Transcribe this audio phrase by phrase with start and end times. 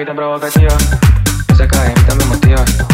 [0.00, 0.76] vida provocativa.
[1.52, 2.89] Esa cadenita me motiva.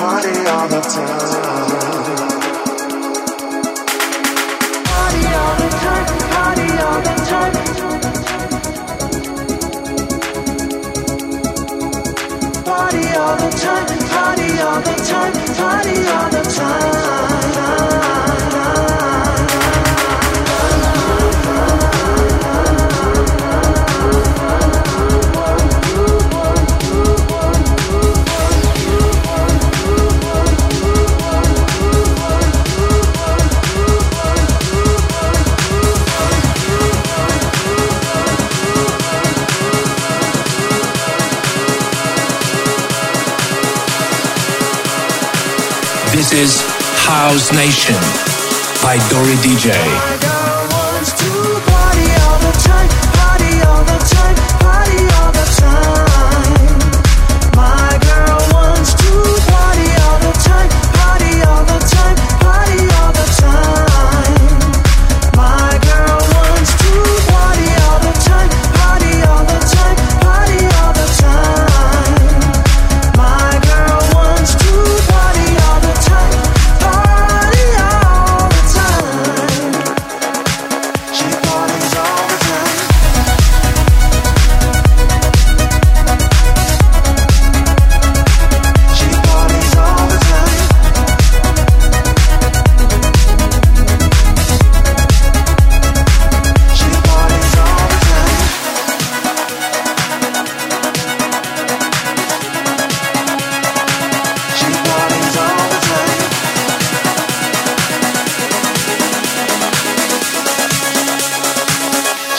[0.00, 1.39] party all the time.
[46.40, 47.94] House Nation
[48.82, 50.39] by Dori DJ.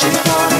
[0.00, 0.59] searching for